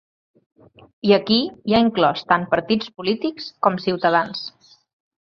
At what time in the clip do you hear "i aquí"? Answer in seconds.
1.09-1.37